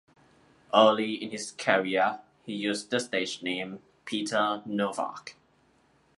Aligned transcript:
Early 0.73 1.13
in 1.13 1.29
his 1.29 1.51
career, 1.51 2.21
he 2.43 2.55
used 2.55 2.89
the 2.89 2.99
stage 2.99 3.43
name 3.43 3.83
Peter 4.03 4.63
Novac. 4.67 5.35